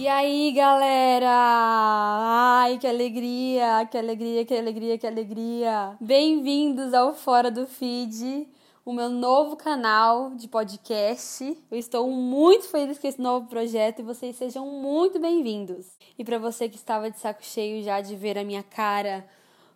[0.00, 1.28] E aí, galera?
[1.30, 5.96] Ai, que alegria, que alegria, que alegria, que alegria.
[6.00, 8.48] Bem-vindos ao Fora do Feed,
[8.82, 11.54] o meu novo canal de podcast.
[11.70, 15.84] Eu estou muito feliz com esse novo projeto e vocês sejam muito bem-vindos.
[16.18, 19.28] E para você que estava de saco cheio já de ver a minha cara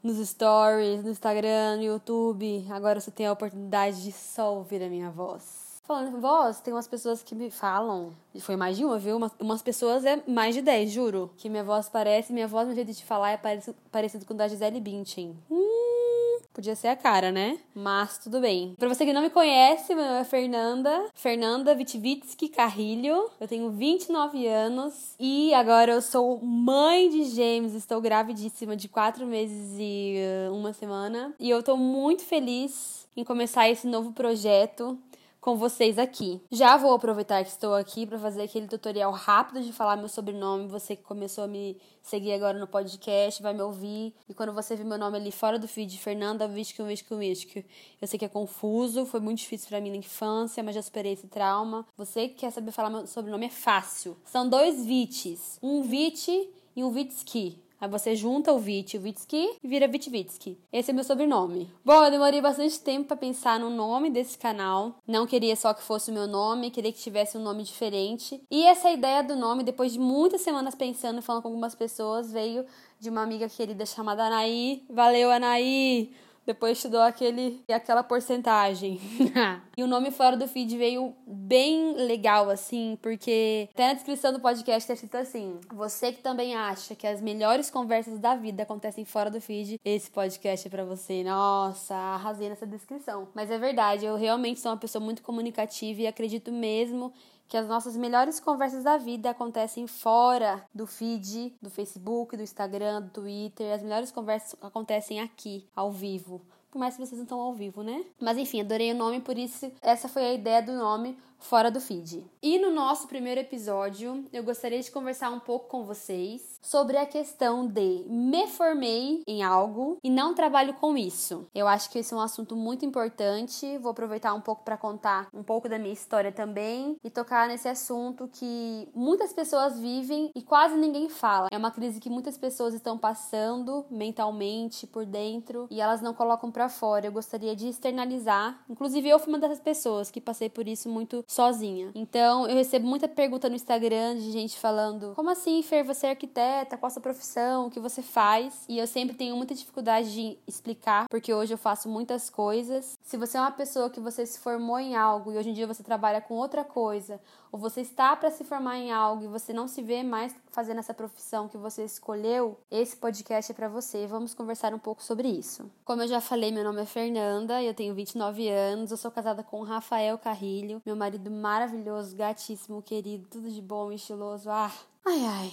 [0.02, 4.88] nos stories, no Instagram, no YouTube, agora você tem a oportunidade de só ouvir a
[4.88, 5.63] minha voz.
[5.86, 9.18] Falando voz, tem umas pessoas que me falam, foi mais de uma, viu?
[9.18, 11.30] Umas, umas pessoas é mais de 10, juro.
[11.36, 14.36] Que minha voz parece, minha voz, meu jeito de falar é parecido, parecido com o
[14.36, 15.36] da Gisele Bündchen.
[15.50, 17.58] Hum, podia ser a cara, né?
[17.74, 18.74] Mas tudo bem.
[18.78, 21.10] Pra você que não me conhece, meu nome é Fernanda.
[21.12, 23.30] Fernanda Vitvitsky Carrilho.
[23.38, 27.74] Eu tenho 29 anos e agora eu sou mãe de gêmeos.
[27.74, 30.16] Estou gravidíssima de 4 meses e
[30.48, 31.34] uh, uma semana.
[31.38, 34.98] E eu tô muito feliz em começar esse novo projeto
[35.44, 36.40] com vocês aqui.
[36.50, 40.66] Já vou aproveitar que estou aqui para fazer aquele tutorial rápido de falar meu sobrenome.
[40.68, 44.14] Você que começou a me seguir agora no podcast, vai me ouvir.
[44.26, 47.62] E quando você vir meu nome ali fora do feed, Fernanda Visco, Visco, Visco,
[48.00, 51.12] eu sei que é confuso, foi muito difícil para mim na infância, mas já superei
[51.12, 51.86] esse trauma.
[51.94, 54.16] Você que quer saber falar meu sobrenome é fácil.
[54.24, 57.63] São dois Vites, um Vite e um Vitsky.
[57.80, 60.58] Aí você junta o Vit o Vitsky e vira Vitvitsky.
[60.72, 61.70] Esse é meu sobrenome.
[61.84, 64.96] Bom, eu demorei bastante tempo para pensar no nome desse canal.
[65.06, 68.40] Não queria só que fosse o meu nome, queria que tivesse um nome diferente.
[68.50, 72.32] E essa ideia do nome, depois de muitas semanas pensando e falando com algumas pessoas,
[72.32, 72.64] veio
[72.98, 74.84] de uma amiga querida chamada Anaí.
[74.88, 76.12] Valeu, Anaí!
[76.46, 79.00] Depois te dou aquele, aquela porcentagem.
[79.76, 84.40] e o nome fora do feed veio bem legal, assim, porque até na descrição do
[84.40, 89.04] podcast tá escrito assim: Você que também acha que as melhores conversas da vida acontecem
[89.04, 91.24] fora do feed, esse podcast é pra você.
[91.24, 93.28] Nossa, arrasei nessa descrição.
[93.34, 97.12] Mas é verdade, eu realmente sou uma pessoa muito comunicativa e acredito mesmo
[97.48, 103.02] que as nossas melhores conversas da vida acontecem fora do feed, do Facebook, do Instagram,
[103.02, 103.74] do Twitter.
[103.74, 106.40] As melhores conversas acontecem aqui, ao vivo.
[106.70, 108.04] Por mais que vocês não estão ao vivo, né?
[108.20, 111.80] Mas enfim, adorei o nome, por isso essa foi a ideia do nome fora do
[111.80, 112.24] feed.
[112.42, 117.06] E no nosso primeiro episódio, eu gostaria de conversar um pouco com vocês sobre a
[117.06, 121.46] questão de me formei em algo e não trabalho com isso.
[121.54, 123.78] Eu acho que esse é um assunto muito importante.
[123.78, 127.68] Vou aproveitar um pouco para contar um pouco da minha história também e tocar nesse
[127.68, 131.48] assunto que muitas pessoas vivem e quase ninguém fala.
[131.52, 136.50] É uma crise que muitas pessoas estão passando mentalmente por dentro e elas não colocam
[136.50, 137.06] para fora.
[137.06, 138.64] Eu gostaria de externalizar.
[138.68, 141.90] Inclusive eu fui uma dessas pessoas que passei por isso muito sozinha.
[141.94, 146.10] Então, eu recebo muita pergunta no Instagram de gente falando: como assim, Fer, você é
[146.10, 146.76] arquiteta?
[146.76, 147.66] Qual a sua profissão?
[147.66, 148.64] O que você faz?
[148.68, 152.98] E eu sempre tenho muita dificuldade de explicar, porque hoje eu faço muitas coisas.
[153.02, 155.66] Se você é uma pessoa que você se formou em algo e hoje em dia
[155.66, 157.20] você trabalha com outra coisa,
[157.54, 160.80] ou você está para se formar em algo e você não se vê mais fazendo
[160.80, 164.08] essa profissão que você escolheu, esse podcast é para você.
[164.08, 165.70] Vamos conversar um pouco sobre isso.
[165.84, 169.44] Como eu já falei, meu nome é Fernanda, eu tenho 29 anos, eu sou casada
[169.44, 174.50] com Rafael Carrilho, meu marido maravilhoso, gatíssimo, querido, tudo de bom, estiloso.
[174.50, 174.72] Ah,
[175.06, 175.52] ai ai.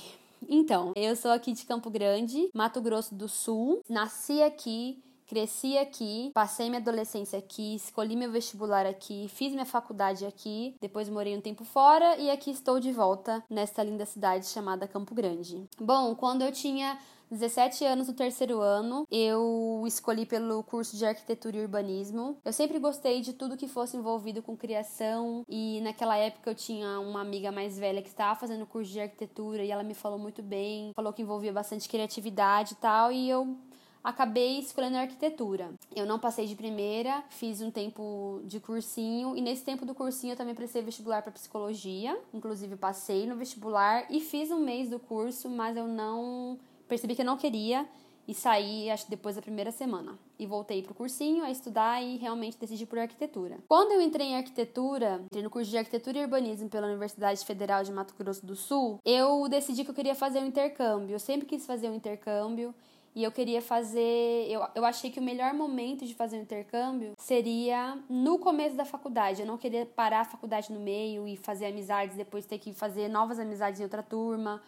[0.49, 3.79] Então, eu sou aqui de Campo Grande, Mato Grosso do Sul.
[3.87, 10.25] Nasci aqui, Cresci aqui, passei minha adolescência aqui, escolhi meu vestibular aqui, fiz minha faculdade
[10.25, 14.89] aqui, depois morei um tempo fora e aqui estou de volta nesta linda cidade chamada
[14.89, 15.63] Campo Grande.
[15.79, 16.99] Bom, quando eu tinha
[17.31, 22.37] 17 anos no terceiro ano, eu escolhi pelo curso de arquitetura e urbanismo.
[22.43, 26.99] Eu sempre gostei de tudo que fosse envolvido com criação e naquela época eu tinha
[26.99, 30.43] uma amiga mais velha que estava fazendo curso de arquitetura e ela me falou muito
[30.43, 33.57] bem, falou que envolvia bastante criatividade e tal, e eu
[34.03, 35.71] acabei escolhendo arquitetura.
[35.95, 40.33] Eu não passei de primeira, fiz um tempo de cursinho e nesse tempo do cursinho
[40.33, 42.17] eu também prestei vestibular para psicologia.
[42.33, 47.21] Inclusive passei no vestibular e fiz um mês do curso, mas eu não percebi que
[47.21, 47.87] eu não queria
[48.27, 52.57] e saí acho depois da primeira semana e voltei pro cursinho a estudar e realmente
[52.57, 53.57] decidi por arquitetura.
[53.67, 57.83] Quando eu entrei em arquitetura, entrei no curso de arquitetura e urbanismo pela Universidade Federal
[57.83, 61.15] de Mato Grosso do Sul, eu decidi que eu queria fazer um intercâmbio.
[61.15, 62.73] Eu sempre quis fazer um intercâmbio
[63.15, 64.47] e eu queria fazer.
[64.49, 68.85] Eu, eu achei que o melhor momento de fazer o intercâmbio seria no começo da
[68.85, 69.41] faculdade.
[69.41, 73.07] Eu não queria parar a faculdade no meio e fazer amizades, depois ter que fazer
[73.09, 74.61] novas amizades em outra turma.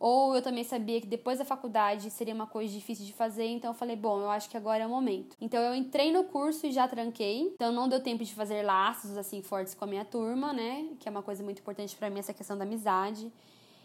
[0.00, 3.70] Ou eu também sabia que depois da faculdade seria uma coisa difícil de fazer, então
[3.70, 5.36] eu falei, bom, eu acho que agora é o momento.
[5.40, 9.16] Então eu entrei no curso e já tranquei, então não deu tempo de fazer laços
[9.16, 10.86] assim fortes com a minha turma, né?
[11.00, 13.32] Que é uma coisa muito importante para mim essa questão da amizade.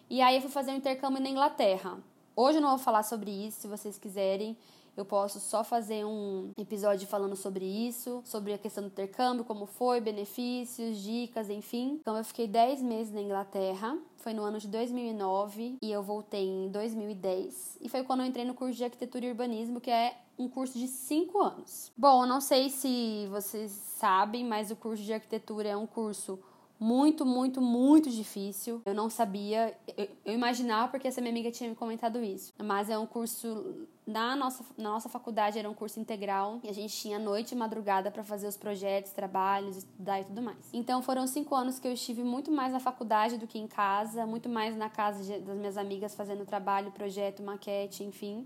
[0.07, 1.97] E aí eu fui fazer um intercâmbio na Inglaterra.
[2.35, 4.57] Hoje eu não vou falar sobre isso, se vocês quiserem.
[4.97, 9.65] eu posso só fazer um episódio falando sobre isso, sobre a questão do intercâmbio, como
[9.67, 11.99] foi, benefícios, dicas, enfim.
[12.01, 16.47] Então eu fiquei 10 meses na Inglaterra, foi no ano de 2009 e eu voltei
[16.47, 17.77] em 2010.
[17.81, 20.77] E foi quando eu entrei no curso de arquitetura e urbanismo, que é um curso
[20.77, 21.91] de 5 anos.
[21.95, 26.39] Bom, não sei se vocês sabem, mas o curso de arquitetura é um curso
[26.83, 28.81] muito, muito, muito difícil.
[28.85, 32.51] Eu não sabia, eu, eu, imaginava porque essa minha amiga tinha me comentado isso.
[32.61, 36.73] Mas é um curso na nossa, na nossa faculdade era um curso integral e a
[36.73, 40.57] gente tinha noite e madrugada para fazer os projetos, trabalhos, estudar e tudo mais.
[40.73, 44.25] Então foram cinco anos que eu estive muito mais na faculdade do que em casa,
[44.25, 48.45] muito mais na casa de, das minhas amigas fazendo trabalho, projeto, maquete, enfim.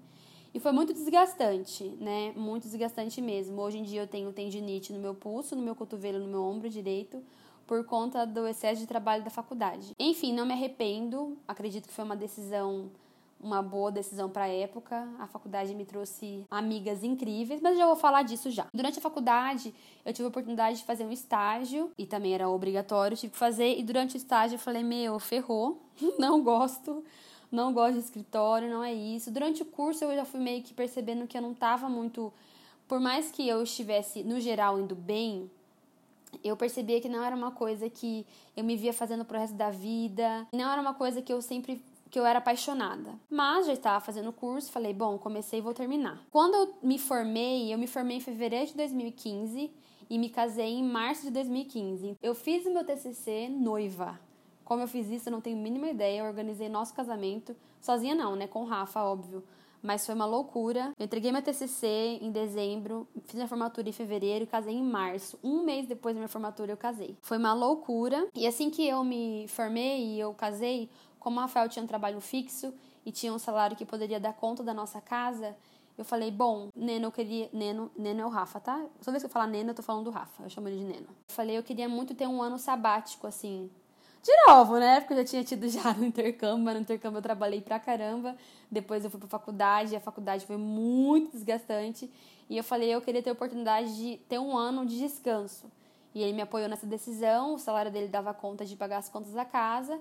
[0.54, 2.34] E foi muito desgastante, né?
[2.36, 3.60] Muito desgastante mesmo.
[3.60, 6.70] Hoje em dia eu tenho tendinite no meu pulso, no meu cotovelo, no meu ombro
[6.70, 7.24] direito
[7.68, 9.94] por conta do excesso de trabalho da faculdade.
[10.00, 12.90] Enfim, não me arrependo, acredito que foi uma decisão
[13.40, 15.08] uma boa decisão para a época.
[15.20, 18.66] A faculdade me trouxe amigas incríveis, mas já vou falar disso já.
[18.74, 19.74] Durante a faculdade,
[20.04, 23.78] eu tive a oportunidade de fazer um estágio e também era obrigatório, tive que fazer.
[23.78, 25.82] E durante o estágio eu falei: Meu, ferrou,
[26.18, 27.04] não gosto,
[27.52, 29.32] não gosto de escritório, não é isso.
[29.32, 32.34] Durante o curso eu já fui meio que percebendo que eu não estava muito.
[32.88, 35.52] Por mais que eu estivesse, no geral, indo bem,
[36.44, 38.26] eu percebia que não era uma coisa que
[38.56, 41.84] eu me via fazendo pro resto da vida, não era uma coisa que eu sempre
[42.10, 43.16] que eu era apaixonada.
[43.30, 46.24] Mas já estava fazendo o curso, falei, bom, comecei e vou terminar.
[46.32, 49.70] Quando eu me formei, eu me formei em fevereiro de 2015
[50.10, 52.18] e me casei em março de 2015.
[52.24, 54.18] Eu fiz o meu TCC noiva.
[54.64, 56.20] Como eu fiz isso, eu não tenho a mínima ideia.
[56.20, 59.44] Eu organizei nosso casamento sozinha não, né, com o Rafa, óbvio
[59.88, 60.92] mas foi uma loucura.
[61.00, 65.40] Eu entreguei meu TCC em dezembro, fiz minha formatura em fevereiro e casei em março.
[65.42, 67.18] Um mês depois da minha formatura eu casei.
[67.22, 68.28] Foi uma loucura.
[68.36, 72.20] E assim que eu me formei e eu casei, como a Rafael tinha um trabalho
[72.20, 72.74] fixo
[73.06, 75.56] e tinha um salário que poderia dar conta da nossa casa,
[75.98, 77.50] eu falei, bom, Neno, eu queria.
[77.54, 78.86] Neno, Neno é o Rafa, tá?
[79.00, 80.44] Toda vez que eu falar Neno, eu tô falando do Rafa.
[80.44, 81.08] Eu chamo ele de Neno.
[81.08, 83.72] Eu falei, eu queria muito ter um ano sabático, assim,
[84.24, 85.00] de novo, né?
[85.00, 88.36] Porque eu já tinha tido já no intercâmbio, mas no intercâmbio eu trabalhei pra caramba.
[88.70, 92.12] Depois eu fui pra faculdade, e a faculdade foi muito desgastante.
[92.50, 95.70] E eu falei, eu queria ter a oportunidade de ter um ano de descanso.
[96.14, 99.34] E ele me apoiou nessa decisão, o salário dele dava conta de pagar as contas
[99.34, 100.00] da casa.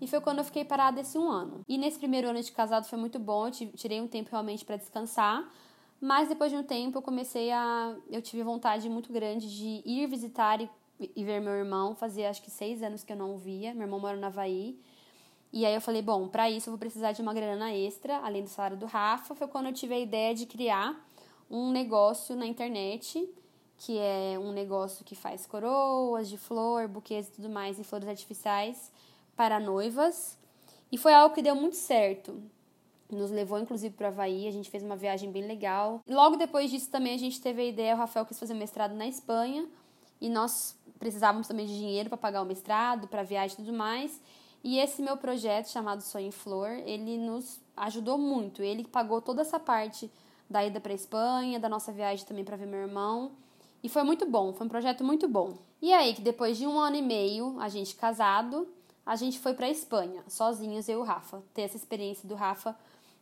[0.00, 1.60] E foi quando eu fiquei parada esse um ano.
[1.68, 4.76] E nesse primeiro ano de casado foi muito bom, eu tirei um tempo realmente para
[4.76, 5.48] descansar.
[6.00, 7.96] Mas depois de um tempo eu comecei a.
[8.10, 10.68] Eu tive vontade muito grande de ir visitar e
[10.98, 11.94] e ver meu irmão.
[11.94, 13.74] Fazia acho que seis anos que eu não o via.
[13.74, 14.78] Meu irmão mora no Havaí.
[15.52, 18.42] E aí eu falei, bom, para isso eu vou precisar de uma grana extra, além
[18.42, 19.34] do salário do Rafa.
[19.34, 21.00] Foi quando eu tive a ideia de criar
[21.48, 23.28] um negócio na internet,
[23.78, 28.08] que é um negócio que faz coroas de flor, buquês e tudo mais, e flores
[28.08, 28.90] artificiais
[29.36, 30.36] para noivas.
[30.90, 32.42] E foi algo que deu muito certo.
[33.08, 34.48] Nos levou, inclusive, para Havaí.
[34.48, 36.00] A gente fez uma viagem bem legal.
[36.08, 37.94] Logo depois disso, também a gente teve a ideia.
[37.94, 39.68] O Rafael quis fazer mestrado na Espanha.
[40.20, 44.20] E nós precisávamos também de dinheiro para pagar o mestrado, para viagem e tudo mais.
[44.62, 48.62] E esse meu projeto chamado Sonho em Flor, ele nos ajudou muito.
[48.62, 50.10] Ele pagou toda essa parte
[50.48, 53.32] da ida para Espanha, da nossa viagem também para ver meu irmão.
[53.82, 55.58] E foi muito bom, foi um projeto muito bom.
[55.82, 58.66] E aí que depois de um ano e meio, a gente casado,
[59.04, 62.74] a gente foi para Espanha, sozinhos eu e o Rafa, ter essa experiência do Rafa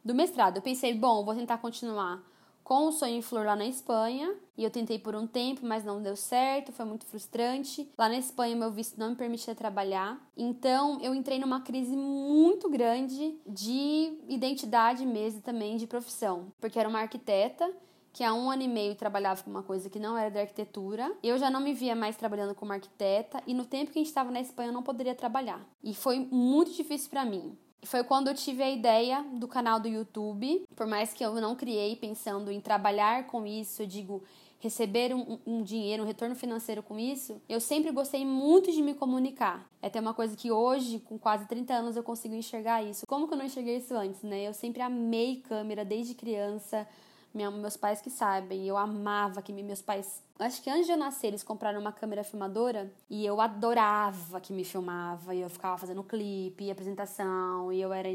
[0.04, 0.58] do mestrado.
[0.58, 2.22] Eu pensei, bom, vou tentar continuar
[2.62, 4.32] com o Sonho em Flor lá na Espanha.
[4.56, 7.90] E eu tentei por um tempo, mas não deu certo, foi muito frustrante.
[7.96, 10.20] Lá na Espanha, meu visto não me permitia trabalhar.
[10.36, 16.52] Então, eu entrei numa crise muito grande de identidade mesmo também de profissão.
[16.60, 17.72] Porque era uma arquiteta
[18.12, 21.10] que há um ano e meio trabalhava com uma coisa que não era da arquitetura.
[21.22, 24.08] Eu já não me via mais trabalhando como arquiteta e no tempo que a gente
[24.08, 25.66] estava na Espanha eu não poderia trabalhar.
[25.82, 29.88] E foi muito difícil para mim foi quando eu tive a ideia do canal do
[29.88, 30.64] YouTube.
[30.74, 34.22] Por mais que eu não criei pensando em trabalhar com isso, eu digo
[34.62, 38.94] receber um, um, dinheiro, um retorno financeiro com isso, eu sempre gostei muito de me
[38.94, 39.68] comunicar.
[39.82, 43.04] É até uma coisa que hoje, com quase 30 anos, eu consigo enxergar isso.
[43.04, 44.46] Como que eu não enxerguei isso antes, né?
[44.46, 46.86] Eu sempre amei câmera desde criança.
[47.34, 50.22] Minha, meus pais que sabem, eu amava que meus pais.
[50.38, 54.52] Acho que antes de eu nascer, eles compraram uma câmera filmadora e eu adorava que
[54.52, 55.34] me filmava.
[55.34, 58.08] E eu ficava fazendo clipe, apresentação, e eu era.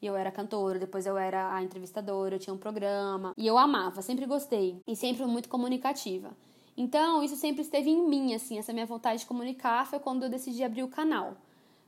[0.00, 3.32] Eu era cantora, depois eu era a entrevistadora, eu tinha um programa.
[3.36, 4.80] E eu amava, sempre gostei.
[4.86, 6.30] E sempre muito comunicativa.
[6.76, 10.28] Então, isso sempre esteve em mim, assim, essa minha vontade de comunicar foi quando eu
[10.28, 11.36] decidi abrir o canal.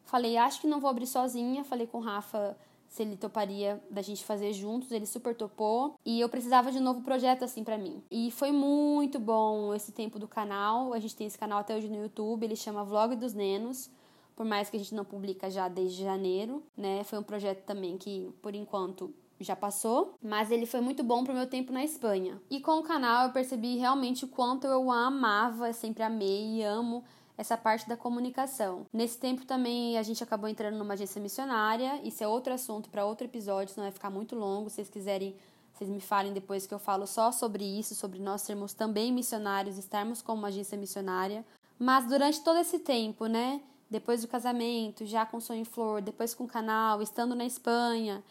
[0.03, 1.63] Falei, acho que não vou abrir sozinha.
[1.63, 2.57] Falei com o Rafa
[2.91, 5.95] se ele toparia da gente fazer juntos, ele super topou.
[6.05, 8.03] E eu precisava de um novo projeto assim para mim.
[8.11, 10.93] E foi muito bom esse tempo do canal.
[10.93, 13.89] A gente tem esse canal até hoje no YouTube, ele chama Vlog dos Nenos.
[14.35, 17.05] Por mais que a gente não publica já desde janeiro, né?
[17.05, 21.33] Foi um projeto também que, por enquanto, já passou, mas ele foi muito bom pro
[21.33, 22.43] meu tempo na Espanha.
[22.51, 27.05] E com o canal eu percebi realmente o quanto eu amava, sempre amei e amo
[27.41, 28.87] essa parte da comunicação.
[28.93, 33.07] Nesse tempo também a gente acabou entrando numa agência missionária, isso é outro assunto para
[33.07, 34.69] outro episódio, senão vai ficar muito longo.
[34.69, 35.35] Se vocês quiserem,
[35.73, 39.79] vocês me falem depois que eu falo só sobre isso, sobre nós sermos também missionários,
[39.79, 41.43] estarmos como uma agência missionária.
[41.79, 46.35] Mas durante todo esse tempo, né, depois do casamento, já com Sonho em Flor, depois
[46.35, 48.23] com o canal, estando na Espanha,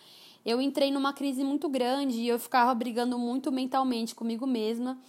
[0.45, 4.99] eu entrei numa crise muito grande e eu ficava brigando muito mentalmente comigo mesma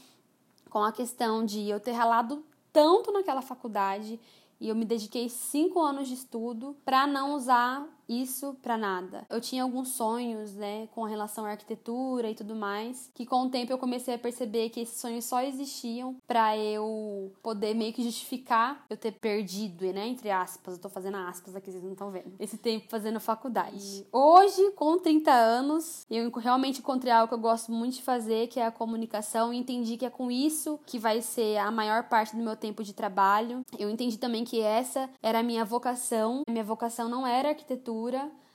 [0.70, 2.42] com a questão de eu ter ralado
[2.72, 4.18] tanto naquela faculdade
[4.60, 9.24] e eu me dediquei cinco anos de estudo para não usar isso para nada.
[9.30, 13.50] Eu tinha alguns sonhos, né, com relação à arquitetura e tudo mais, que com o
[13.50, 18.02] tempo eu comecei a perceber que esses sonhos só existiam para eu poder meio que
[18.02, 22.10] justificar eu ter perdido, né, entre aspas, eu tô fazendo aspas aqui, vocês não estão
[22.10, 22.32] vendo.
[22.38, 24.06] Esse tempo fazendo faculdade.
[24.12, 28.58] Hoje, com 30 anos, eu realmente encontrei algo que eu gosto muito de fazer, que
[28.58, 32.34] é a comunicação, e entendi que é com isso que vai ser a maior parte
[32.34, 33.64] do meu tempo de trabalho.
[33.78, 36.42] Eu entendi também que essa era a minha vocação.
[36.48, 37.99] A minha vocação não era arquitetura,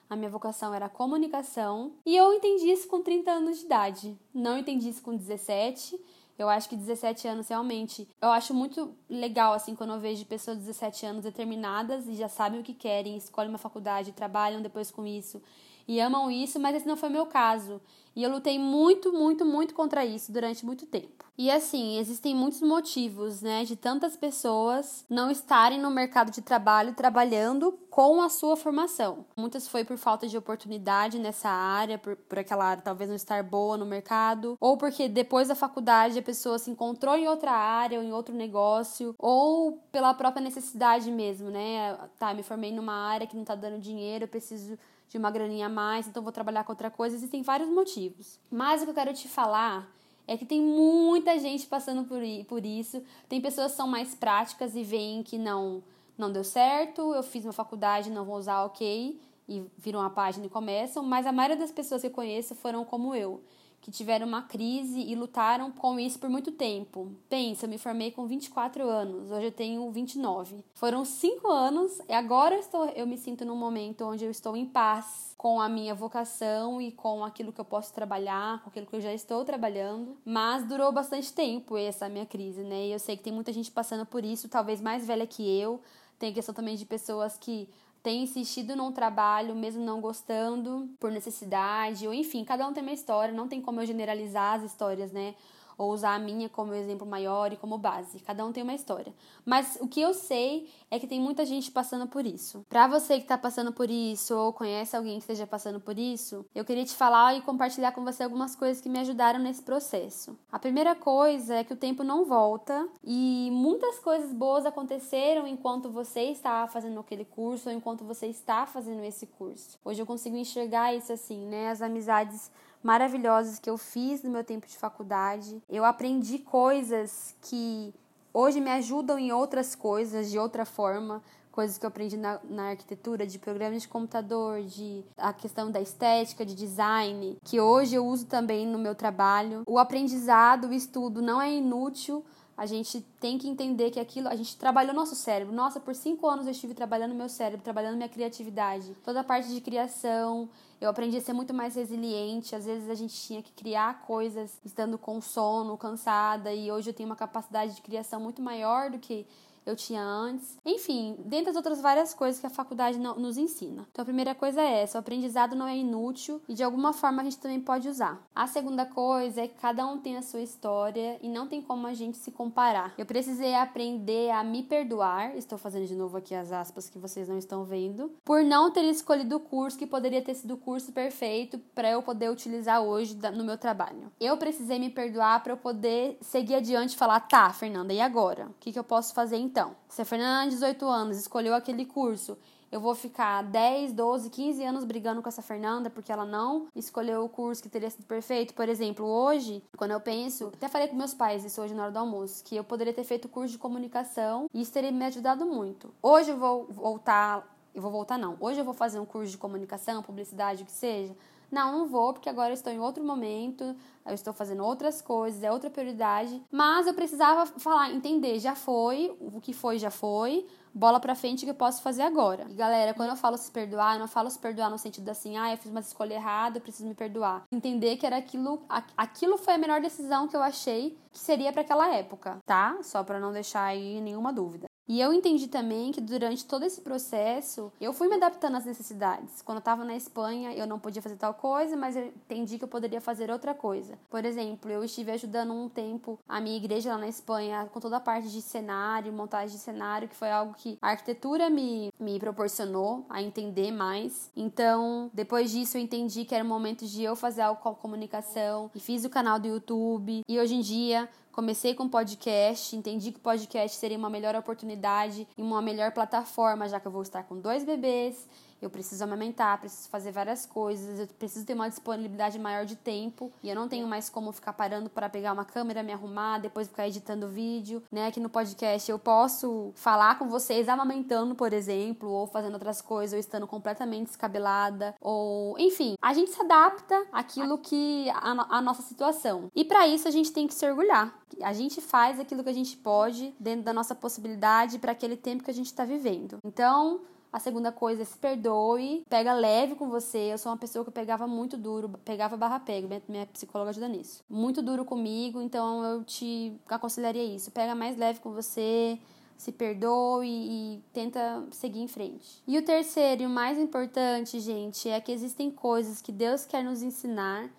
[0.09, 4.17] a minha vocação era comunicação, e eu entendi isso com 30 anos de idade.
[4.33, 5.99] Não entendi isso com 17.
[6.37, 8.07] Eu acho que 17 anos realmente.
[8.21, 12.27] Eu acho muito legal, assim, quando eu vejo pessoas de 17 anos determinadas e já
[12.27, 15.41] sabem o que querem, escolhem uma faculdade, trabalham depois com isso
[15.87, 17.81] e amam isso, mas esse não foi meu caso.
[18.15, 21.25] E eu lutei muito, muito, muito contra isso durante muito tempo.
[21.37, 26.95] E assim, existem muitos motivos, né, de tantas pessoas não estarem no mercado de trabalho
[26.95, 29.25] trabalhando com a sua formação.
[29.35, 33.43] Muitas foi por falta de oportunidade nessa área, por, por aquela área talvez não estar
[33.43, 37.99] boa no mercado, ou porque depois da faculdade a pessoa se encontrou em outra área
[37.99, 41.97] ou em outro negócio, ou pela própria necessidade mesmo, né?
[42.17, 44.77] Tá, me formei numa área que não tá dando dinheiro, eu preciso
[45.09, 47.15] de uma graninha a mais, então vou trabalhar com outra coisa.
[47.15, 48.39] Existem vários motivos.
[48.51, 49.89] Mas o que eu quero te falar
[50.27, 53.03] é que tem muita gente passando por, por isso.
[53.29, 55.83] Tem pessoas que são mais práticas e veem que não
[56.17, 60.45] não deu certo, eu fiz uma faculdade, não vou usar ok, e viram a página
[60.45, 63.43] e começam, mas a maioria das pessoas que eu conheço foram como eu
[63.85, 67.11] que tiveram uma crise e lutaram com isso por muito tempo.
[67.29, 70.65] Pensa, eu me formei com 24 anos, hoje eu tenho 29.
[70.73, 74.57] Foram cinco anos e agora eu, estou, eu me sinto num momento onde eu estou
[74.57, 78.87] em paz com a minha vocação e com aquilo que eu posso trabalhar, com aquilo
[78.87, 80.17] que eu já estou trabalhando.
[80.25, 82.87] Mas durou bastante tempo essa minha crise, né?
[82.87, 85.79] E eu sei que tem muita gente passando por isso, talvez mais velha que eu.
[86.17, 87.69] Tem a questão também de pessoas que
[88.05, 92.91] tem insistido num trabalho, mesmo não gostando, por necessidade, ou enfim, cada um tem uma
[92.93, 95.33] história, não tem como eu generalizar as histórias, né?
[95.77, 98.19] Ou usar a minha como exemplo maior e como base.
[98.19, 99.13] Cada um tem uma história.
[99.45, 102.65] Mas o que eu sei é que tem muita gente passando por isso.
[102.69, 106.45] Para você que está passando por isso ou conhece alguém que esteja passando por isso,
[106.53, 110.37] eu queria te falar e compartilhar com você algumas coisas que me ajudaram nesse processo.
[110.51, 115.89] A primeira coisa é que o tempo não volta e muitas coisas boas aconteceram enquanto
[115.89, 119.77] você estava fazendo aquele curso ou enquanto você está fazendo esse curso.
[119.83, 121.69] Hoje eu consigo enxergar isso assim, né?
[121.69, 122.51] As amizades
[122.85, 125.59] maravilhosas que eu fiz no meu tempo de faculdade.
[125.67, 127.91] Eu aprendi coisas que
[128.31, 131.23] hoje me ajudam em outras coisas, de outra forma.
[131.51, 135.81] Coisas que eu aprendi na, na arquitetura, de programas de computador, de a questão da
[135.81, 139.63] estética, de design, que hoje eu uso também no meu trabalho.
[139.65, 142.23] O aprendizado, o estudo não é inútil,
[142.57, 144.29] a gente tem que entender que aquilo.
[144.29, 145.53] A gente trabalhou nosso cérebro.
[145.53, 148.95] Nossa, por cinco anos eu estive trabalhando meu cérebro, trabalhando minha criatividade.
[149.03, 150.49] Toda a parte de criação.
[150.79, 152.55] Eu aprendi a ser muito mais resiliente.
[152.55, 156.53] Às vezes a gente tinha que criar coisas estando com sono, cansada.
[156.53, 159.27] E hoje eu tenho uma capacidade de criação muito maior do que
[159.65, 160.57] eu tinha antes.
[160.65, 163.87] Enfim, dentre as outras várias coisas que a faculdade nos ensina.
[163.91, 167.21] Então a primeira coisa é essa: o aprendizado não é inútil e de alguma forma
[167.21, 168.21] a gente também pode usar.
[168.35, 171.87] A segunda coisa é que cada um tem a sua história e não tem como
[171.87, 172.93] a gente se comparar.
[172.97, 177.27] Eu precisei aprender a me perdoar, estou fazendo de novo aqui as aspas que vocês
[177.27, 180.91] não estão vendo, por não ter escolhido o curso que poderia ter sido o curso
[180.91, 184.11] perfeito para eu poder utilizar hoje no meu trabalho.
[184.19, 188.47] Eu precisei me perdoar para eu poder seguir adiante e falar: tá, Fernanda, e agora?
[188.47, 189.54] O que, que eu posso fazer então?
[189.55, 192.37] Então, se a Fernanda, de 18 anos, escolheu aquele curso,
[192.69, 197.23] eu vou ficar 10, 12, 15 anos brigando com essa Fernanda porque ela não escolheu
[197.23, 198.53] o curso que teria sido perfeito.
[198.53, 201.91] Por exemplo, hoje, quando eu penso, até falei com meus pais isso hoje na hora
[201.93, 205.45] do almoço, que eu poderia ter feito curso de comunicação e isso teria me ajudado
[205.45, 205.89] muito.
[206.03, 208.35] Hoje eu vou voltar, eu vou voltar não.
[208.41, 211.15] Hoje eu vou fazer um curso de comunicação, publicidade, o que seja
[211.51, 213.75] Não, não vou, porque agora eu estou em outro momento,
[214.05, 216.41] eu estou fazendo outras coisas, é outra prioridade.
[216.51, 220.45] Mas eu precisava falar, entender, já foi, o que foi já foi,
[220.75, 222.45] bola pra frente que eu posso fazer agora.
[222.49, 225.37] E galera, quando eu falo se perdoar, eu não falo se perdoar no sentido assim,
[225.37, 227.43] ah, eu fiz uma escolha errada, eu preciso me perdoar.
[227.51, 228.61] Entender que era aquilo,
[228.97, 232.77] aquilo foi a melhor decisão que eu achei que seria para aquela época, tá?
[232.83, 234.67] Só para não deixar aí nenhuma dúvida.
[234.87, 239.41] E eu entendi também que durante todo esse processo eu fui me adaptando às necessidades.
[239.41, 242.63] Quando eu estava na Espanha, eu não podia fazer tal coisa, mas eu entendi que
[242.63, 243.97] eu poderia fazer outra coisa.
[244.11, 247.97] Por exemplo, eu estive ajudando um tempo a minha igreja lá na Espanha com toda
[247.97, 252.19] a parte de cenário, montagem de cenário, que foi algo que a arquitetura me, me
[252.19, 254.31] proporcionou a entender mais.
[254.35, 257.75] Então, depois disso, eu entendi que era o momento de eu fazer algo com a
[257.75, 260.21] comunicação e fiz o canal do YouTube.
[260.27, 265.41] E hoje em dia, Comecei com podcast, entendi que podcast seria uma melhor oportunidade e
[265.41, 268.25] uma melhor plataforma, já que eu vou estar com dois bebês
[268.65, 273.31] eu preciso amamentar, preciso fazer várias coisas, eu preciso ter uma disponibilidade maior de tempo
[273.43, 276.67] e eu não tenho mais como ficar parando para pegar uma câmera, me arrumar, depois
[276.67, 278.07] ficar editando vídeo, né?
[278.07, 283.13] Aqui no podcast eu posso falar com vocês amamentando, por exemplo, ou fazendo outras coisas,
[283.13, 288.81] ou estando completamente descabelada, ou enfim, a gente se adapta àquilo que a, a nossa
[288.81, 289.49] situação.
[289.55, 291.13] E para isso a gente tem que se orgulhar.
[291.41, 295.43] A gente faz aquilo que a gente pode dentro da nossa possibilidade para aquele tempo
[295.43, 296.37] que a gente está vivendo.
[296.43, 297.01] Então,
[297.35, 300.31] a segunda coisa é se perdoe, pega leve com você.
[300.31, 304.23] Eu sou uma pessoa que pegava muito duro, pegava barra pega, minha psicóloga ajuda nisso.
[304.29, 307.51] Muito duro comigo, então eu te aconselharia isso.
[307.51, 308.97] Pega mais leve com você,
[309.35, 312.41] se perdoe e, e tenta seguir em frente.
[312.47, 316.63] E o terceiro e o mais importante, gente, é que existem coisas que Deus quer
[316.63, 317.49] nos ensinar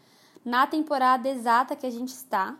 [0.42, 2.58] na temporada exata que a gente está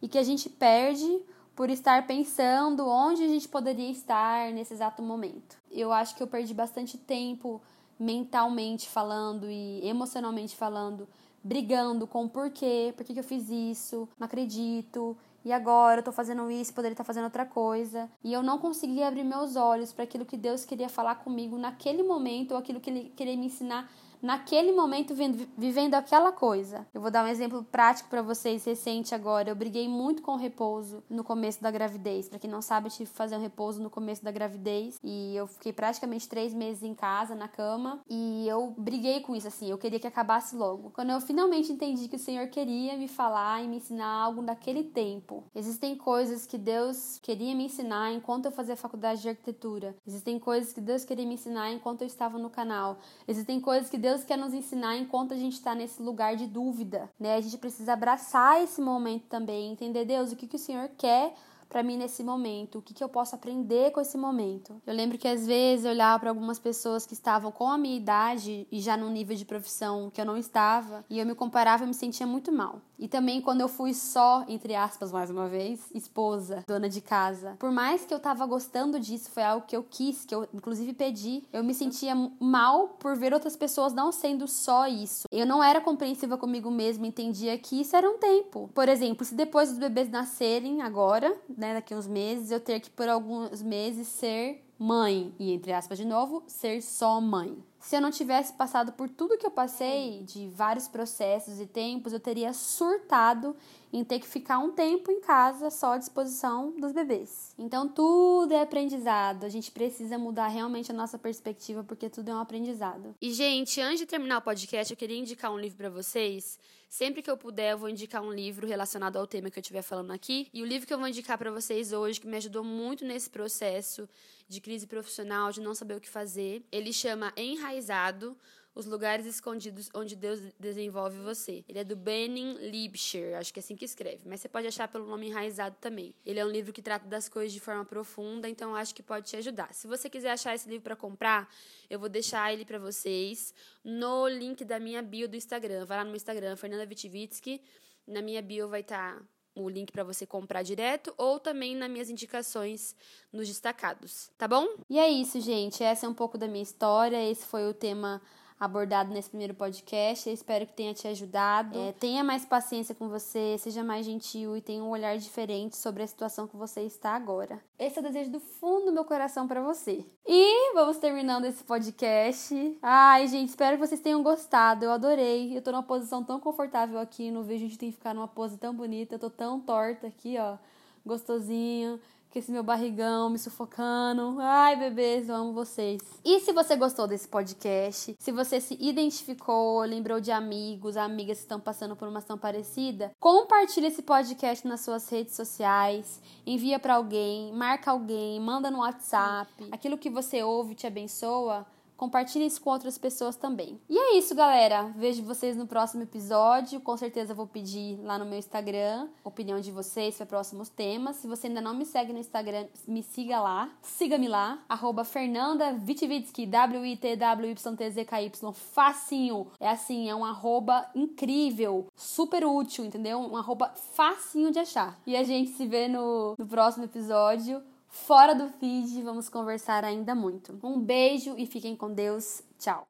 [0.00, 1.22] e que a gente perde
[1.54, 5.56] por estar pensando onde a gente poderia estar nesse exato momento.
[5.70, 7.60] Eu acho que eu perdi bastante tempo
[7.98, 11.06] mentalmente falando e emocionalmente falando,
[11.42, 16.12] brigando com o porquê, por que, eu fiz isso, não acredito, e agora eu tô
[16.12, 18.08] fazendo isso, poderia estar fazendo outra coisa.
[18.22, 22.02] E eu não conseguia abrir meus olhos para aquilo que Deus queria falar comigo naquele
[22.02, 23.90] momento, ou aquilo que Ele queria me ensinar
[24.22, 25.14] naquele momento
[25.58, 26.86] vivendo aquela coisa.
[26.94, 29.50] Eu vou dar um exemplo prático para vocês recente agora.
[29.50, 32.28] Eu briguei muito com o repouso no começo da gravidez.
[32.28, 35.34] Para quem não sabe, eu tive que fazer um repouso no começo da gravidez e
[35.34, 39.68] eu fiquei praticamente três meses em casa, na cama, e eu briguei com isso assim.
[39.68, 40.90] Eu queria que acabasse logo.
[40.90, 44.84] Quando eu finalmente entendi que o Senhor queria me falar e me ensinar algo daquele
[44.84, 49.96] tempo, existem coisas que Deus queria me ensinar enquanto eu fazia faculdade de arquitetura.
[50.06, 52.98] Existem coisas que Deus queria me ensinar enquanto eu estava no canal.
[53.26, 56.46] Existem coisas que Deus Deus quer nos ensinar enquanto a gente está nesse lugar de
[56.46, 57.36] dúvida, né?
[57.36, 61.34] A gente precisa abraçar esse momento também, entender Deus o que, que o Senhor quer
[61.72, 62.78] para mim nesse momento?
[62.78, 64.80] O que, que eu posso aprender com esse momento?
[64.86, 67.96] Eu lembro que às vezes eu olhava para algumas pessoas que estavam com a minha
[67.96, 71.84] idade e já num nível de profissão que eu não estava, e eu me comparava
[71.84, 72.82] e me sentia muito mal.
[72.98, 77.56] E também quando eu fui só, entre aspas, mais uma vez, esposa, dona de casa.
[77.58, 80.92] Por mais que eu tava gostando disso, foi algo que eu quis, que eu inclusive
[80.92, 85.26] pedi, eu me sentia mal por ver outras pessoas não sendo só isso.
[85.32, 88.70] Eu não era compreensiva comigo mesma, entendia que isso era um tempo.
[88.72, 92.90] Por exemplo, se depois dos bebês nascerem agora, né, daqui uns meses, eu ter que
[92.90, 97.56] por alguns meses ser mãe e entre aspas de novo, ser só mãe.
[97.78, 102.12] Se eu não tivesse passado por tudo que eu passei, de vários processos e tempos,
[102.12, 103.56] eu teria surtado
[103.92, 107.54] em ter que ficar um tempo em casa só à disposição dos bebês.
[107.56, 109.44] Então tudo é aprendizado.
[109.44, 113.14] A gente precisa mudar realmente a nossa perspectiva porque tudo é um aprendizado.
[113.20, 116.58] E gente, antes de terminar o podcast, eu queria indicar um livro para vocês.
[116.92, 119.80] Sempre que eu puder, eu vou indicar um livro relacionado ao tema que eu estiver
[119.80, 120.50] falando aqui.
[120.52, 123.30] E o livro que eu vou indicar para vocês hoje, que me ajudou muito nesse
[123.30, 124.06] processo
[124.46, 128.36] de crise profissional, de não saber o que fazer, ele chama Enraizado
[128.74, 131.64] os Lugares Escondidos Onde Deus Desenvolve Você.
[131.68, 134.88] Ele é do Benning Liebscher, acho que é assim que escreve, mas você pode achar
[134.88, 136.14] pelo nome Enraizado também.
[136.24, 139.28] Ele é um livro que trata das coisas de forma profunda, então acho que pode
[139.28, 139.72] te ajudar.
[139.74, 141.48] Se você quiser achar esse livro para comprar,
[141.90, 143.54] eu vou deixar ele para vocês
[143.84, 145.84] no link da minha bio do Instagram.
[145.84, 147.60] Vai lá no meu Instagram, Fernanda Vitivitsky.
[148.06, 149.22] Na minha bio vai estar tá
[149.54, 152.96] o link para você comprar direto ou também nas minhas indicações
[153.32, 154.66] nos destacados, tá bom?
[154.88, 155.82] E é isso, gente.
[155.82, 157.30] Essa é um pouco da minha história.
[157.30, 158.20] Esse foi o tema
[158.64, 160.28] abordado nesse primeiro podcast.
[160.28, 161.76] Eu espero que tenha te ajudado.
[161.76, 166.04] É, tenha mais paciência com você, seja mais gentil e tenha um olhar diferente sobre
[166.04, 167.60] a situação que você está agora.
[167.76, 170.06] Esse é o desejo do fundo do meu coração para você.
[170.24, 172.78] E vamos terminando esse podcast.
[172.80, 174.84] Ai, gente, espero que vocês tenham gostado.
[174.84, 175.56] Eu adorei.
[175.56, 177.32] Eu tô numa posição tão confortável aqui.
[177.32, 179.16] No vídeo a gente tem que ficar numa pose tão bonita.
[179.16, 180.56] Eu tô tão torta aqui, ó.
[181.04, 181.98] Gostosinho
[182.32, 184.38] com esse meu barrigão me sufocando.
[184.40, 186.00] Ai, bebês, eu amo vocês.
[186.24, 191.44] E se você gostou desse podcast, se você se identificou, lembrou de amigos, amigas que
[191.44, 196.94] estão passando por uma situação parecida, compartilhe esse podcast nas suas redes sociais, envia para
[196.94, 199.52] alguém, marca alguém, manda no WhatsApp.
[199.70, 201.66] Aquilo que você ouve te abençoa
[202.02, 203.80] Compartilhe isso com outras pessoas também.
[203.88, 204.92] E é isso, galera.
[204.96, 206.80] Vejo vocês no próximo episódio.
[206.80, 211.14] Com certeza vou pedir lá no meu Instagram opinião de vocês para próximos temas.
[211.14, 213.70] Se você ainda não me segue no Instagram, me siga lá.
[213.80, 214.64] Siga-me lá.
[214.68, 218.52] Arroba Fernanda W-I-T-W-Y-T-Z-K-Y.
[218.52, 219.46] Facinho.
[219.60, 223.20] É assim, é um arroba incrível, super útil, entendeu?
[223.20, 224.98] Um arroba facinho de achar.
[225.06, 227.62] E a gente se vê no, no próximo episódio.
[227.92, 230.58] Fora do feed, vamos conversar ainda muito.
[230.62, 232.42] Um beijo e fiquem com Deus.
[232.58, 232.80] Tchau.